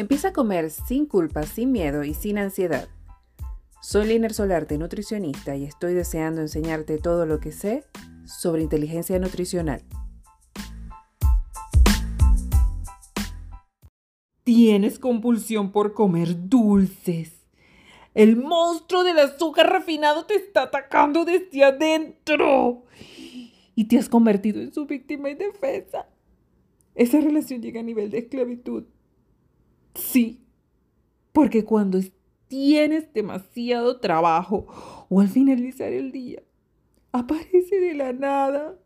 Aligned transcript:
Empieza 0.00 0.28
a 0.28 0.32
comer 0.32 0.70
sin 0.70 1.04
culpa, 1.04 1.42
sin 1.42 1.72
miedo 1.72 2.04
y 2.04 2.14
sin 2.14 2.38
ansiedad. 2.38 2.88
Soy 3.82 4.06
Liner 4.06 4.32
Solarte, 4.32 4.78
nutricionista, 4.78 5.56
y 5.56 5.66
estoy 5.66 5.92
deseando 5.92 6.40
enseñarte 6.40 6.96
todo 6.96 7.26
lo 7.26 7.38
que 7.38 7.52
sé 7.52 7.84
sobre 8.24 8.62
inteligencia 8.62 9.18
nutricional. 9.18 9.82
Tienes 14.42 14.98
compulsión 14.98 15.70
por 15.70 15.92
comer 15.92 16.48
dulces. 16.48 17.46
El 18.14 18.36
monstruo 18.36 19.04
del 19.04 19.18
azúcar 19.18 19.70
refinado 19.70 20.24
te 20.24 20.36
está 20.36 20.62
atacando 20.62 21.26
desde 21.26 21.62
adentro. 21.62 22.86
Y 23.74 23.84
te 23.84 23.98
has 23.98 24.08
convertido 24.08 24.62
en 24.62 24.72
su 24.72 24.86
víctima 24.86 25.28
indefensa. 25.28 26.06
Esa 26.94 27.20
relación 27.20 27.60
llega 27.60 27.80
a 27.80 27.82
nivel 27.84 28.10
de 28.10 28.20
esclavitud. 28.20 28.84
Sí, 30.12 30.44
porque 31.30 31.64
cuando 31.64 32.00
tienes 32.48 33.12
demasiado 33.12 34.00
trabajo 34.00 34.66
o 35.08 35.20
al 35.20 35.28
finalizar 35.28 35.92
el 35.92 36.10
día, 36.10 36.42
aparece 37.12 37.78
de 37.78 37.94
la 37.94 38.12
nada, 38.12 38.76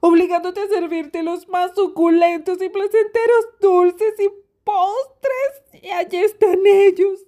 obligándote 0.00 0.62
a 0.62 0.66
servirte 0.66 1.22
los 1.22 1.48
más 1.48 1.76
suculentos 1.76 2.60
y 2.60 2.68
placenteros 2.70 3.46
dulces 3.60 4.14
y 4.18 4.28
postres. 4.64 5.84
Y 5.84 5.90
allí 5.90 6.16
están 6.16 6.58
ellos, 6.66 7.20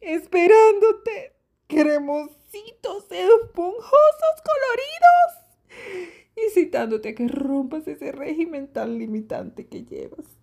esperándote, 0.00 1.36
cremositos, 1.68 3.06
esponjosos, 3.08 4.34
coloridos, 4.50 6.10
y 6.34 6.50
citándote 6.50 7.10
a 7.10 7.14
que 7.14 7.28
rompas 7.28 7.86
ese 7.86 8.10
régimen 8.10 8.66
tan 8.66 8.98
limitante 8.98 9.68
que 9.68 9.84
llevas 9.84 10.39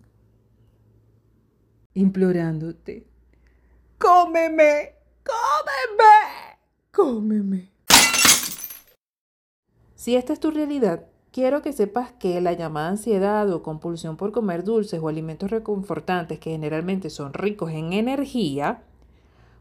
implorándote. 1.98 3.06
Cómeme, 3.98 4.94
cómeme, 5.24 6.58
cómeme. 6.92 7.72
Si 9.96 10.14
esta 10.14 10.32
es 10.32 10.38
tu 10.38 10.52
realidad, 10.52 11.06
quiero 11.32 11.60
que 11.60 11.72
sepas 11.72 12.12
que 12.12 12.40
la 12.40 12.52
llamada 12.52 12.90
ansiedad 12.90 13.52
o 13.52 13.64
compulsión 13.64 14.16
por 14.16 14.30
comer 14.30 14.62
dulces 14.62 15.00
o 15.02 15.08
alimentos 15.08 15.50
reconfortantes 15.50 16.38
que 16.38 16.52
generalmente 16.52 17.10
son 17.10 17.32
ricos 17.32 17.72
en 17.72 17.92
energía 17.92 18.84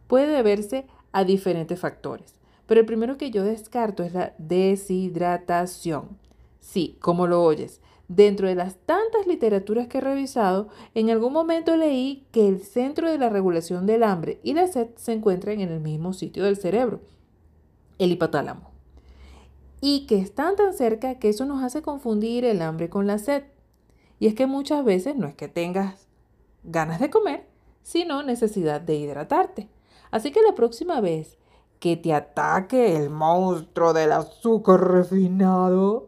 puede 0.06 0.28
deberse 0.28 0.86
a 1.12 1.24
diferentes 1.24 1.80
factores. 1.80 2.36
Pero 2.68 2.82
el 2.82 2.86
primero 2.86 3.18
que 3.18 3.32
yo 3.32 3.44
descarto 3.44 4.04
es 4.04 4.14
la 4.14 4.36
deshidratación. 4.38 6.20
Sí, 6.68 6.98
como 7.00 7.28
lo 7.28 7.44
oyes, 7.44 7.80
Dentro 8.10 8.48
de 8.48 8.56
las 8.56 8.76
tantas 8.86 9.28
literaturas 9.28 9.88
que 9.88 9.98
he 9.98 10.02
revisado, 10.02 10.70
en 10.94 11.10
algún 11.10 11.34
momento 11.34 11.76
leí 11.76 12.26
que 12.32 12.48
el 12.48 12.62
centro 12.62 13.10
de 13.10 13.18
la 13.18 13.30
regulación 13.30 13.86
del 13.86 14.04
hambre 14.04 14.40
y 14.44 14.54
la 14.54 14.68
sed 14.68 14.88
se 14.96 15.12
encuentran 15.12 15.60
en 15.60 15.70
el 15.70 15.82
mismo 15.82 16.14
sitio 16.14 16.46
del 16.46 16.56
cerebro, 16.56 17.02
el 18.00 18.14
hipotálamo. 18.14 18.72
Y 19.82 20.08
que 20.08 20.20
están 20.20 20.56
tan 20.56 20.74
cerca 20.74 21.16
que 21.16 21.28
eso 21.30 21.46
nos 21.46 21.62
hace 21.62 21.82
confundir 21.82 22.46
el 22.46 22.62
hambre 22.62 22.90
con 22.90 23.08
la 23.08 23.18
sed. 23.18 23.44
Y 24.20 24.28
es 24.28 24.36
que 24.36 24.48
muchas 24.48 24.86
veces 24.86 25.18
no 25.18 25.28
es 25.28 25.36
que 25.36 25.50
tengas 25.50 26.08
ganas 26.64 27.02
de 27.02 27.10
comer, 27.10 27.46
sino 27.84 28.24
necesidad 28.24 28.80
de 28.80 28.96
hidratarte. 28.96 29.68
Así 30.12 30.32
que 30.32 30.42
la 30.42 30.56
próxima 30.56 31.02
vez 31.02 31.38
que 31.80 31.98
te 31.98 32.14
ataque 32.14 32.96
el 32.96 33.10
monstruo 33.10 33.92
del 33.92 34.14
azúcar 34.14 34.80
refinado, 34.80 36.08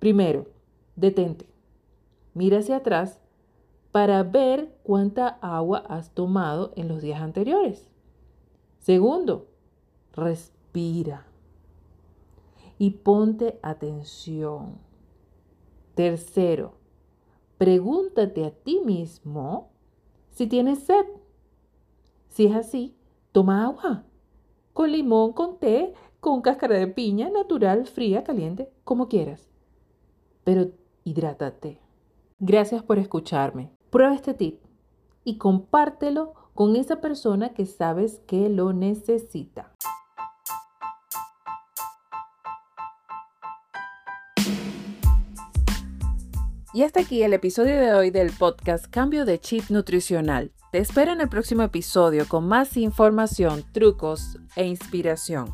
primero, 0.00 0.46
detente. 0.96 1.46
Mira 2.34 2.58
hacia 2.58 2.78
atrás 2.78 3.20
para 3.92 4.24
ver 4.24 4.76
cuánta 4.82 5.28
agua 5.40 5.84
has 5.88 6.10
tomado 6.10 6.72
en 6.74 6.88
los 6.88 7.02
días 7.02 7.20
anteriores. 7.20 7.88
Segundo, 8.80 9.46
respira 10.12 11.26
y 12.78 12.90
ponte 12.90 13.58
atención. 13.62 14.78
Tercero, 15.94 16.72
pregúntate 17.58 18.46
a 18.46 18.50
ti 18.52 18.80
mismo 18.84 19.70
si 20.30 20.46
tienes 20.46 20.80
sed. 20.84 21.04
Si 22.28 22.46
es 22.46 22.56
así, 22.56 22.96
toma 23.32 23.64
agua. 23.64 24.04
Con 24.72 24.92
limón, 24.92 25.32
con 25.32 25.58
té, 25.58 25.92
con 26.20 26.40
cáscara 26.40 26.78
de 26.78 26.86
piña, 26.86 27.28
natural, 27.28 27.86
fría, 27.86 28.24
caliente, 28.24 28.72
como 28.84 29.08
quieras. 29.08 29.49
Pero 30.44 30.70
hidrátate. 31.04 31.78
Gracias 32.38 32.82
por 32.82 32.98
escucharme. 32.98 33.70
Prueba 33.90 34.14
este 34.14 34.34
tip 34.34 34.60
y 35.24 35.36
compártelo 35.38 36.34
con 36.54 36.76
esa 36.76 37.00
persona 37.00 37.50
que 37.50 37.66
sabes 37.66 38.20
que 38.26 38.48
lo 38.48 38.72
necesita. 38.72 39.72
Y 46.72 46.84
hasta 46.84 47.00
aquí 47.00 47.22
el 47.22 47.32
episodio 47.32 47.76
de 47.80 47.92
hoy 47.94 48.10
del 48.10 48.30
podcast 48.30 48.86
Cambio 48.86 49.24
de 49.24 49.40
Chip 49.40 49.70
Nutricional. 49.70 50.52
Te 50.70 50.78
espero 50.78 51.12
en 51.12 51.20
el 51.20 51.28
próximo 51.28 51.62
episodio 51.62 52.28
con 52.28 52.46
más 52.46 52.76
información, 52.76 53.64
trucos 53.72 54.38
e 54.54 54.66
inspiración. 54.66 55.50